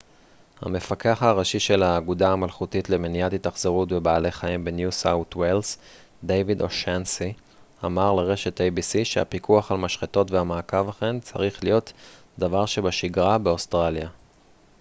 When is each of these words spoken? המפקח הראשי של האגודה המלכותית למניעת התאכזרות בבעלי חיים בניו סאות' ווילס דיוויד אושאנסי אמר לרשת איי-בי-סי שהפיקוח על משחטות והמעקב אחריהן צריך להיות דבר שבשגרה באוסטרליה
המפקח 0.61 1.23
הראשי 1.23 1.59
של 1.59 1.83
האגודה 1.83 2.31
המלכותית 2.31 2.89
למניעת 2.89 3.33
התאכזרות 3.33 3.89
בבעלי 3.91 4.31
חיים 4.31 4.65
בניו 4.65 4.91
סאות' 4.91 5.35
ווילס 5.35 5.77
דיוויד 6.23 6.61
אושאנסי 6.61 7.33
אמר 7.85 8.13
לרשת 8.13 8.61
איי-בי-סי 8.61 9.05
שהפיקוח 9.05 9.71
על 9.71 9.77
משחטות 9.77 10.31
והמעקב 10.31 10.89
אחריהן 10.89 11.19
צריך 11.19 11.63
להיות 11.63 11.93
דבר 12.39 12.65
שבשגרה 12.65 13.37
באוסטרליה 13.37 14.09